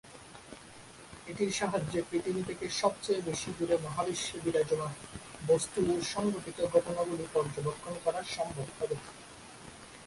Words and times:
এটির 1.27 1.51
সাহায্যে 1.59 1.99
পৃথিবী 2.09 2.41
থেকে 2.49 2.65
সবচেয়ে 2.81 3.21
বেশি 3.21 3.49
দূরে 3.57 3.75
মহাবিশ্বে 3.85 4.37
বিরাজমান 4.43 4.93
বস্তু 5.47 5.79
ও 5.91 5.93
সংঘটিত 6.13 6.59
ঘটনাগুলি 6.73 7.25
পর্যবেক্ষণ 7.33 7.93
করা 8.05 8.21
সম্ভব 8.35 8.67
হবে। 8.77 8.95